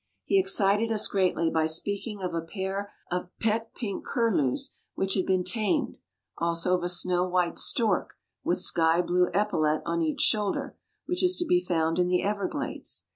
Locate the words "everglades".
12.23-13.05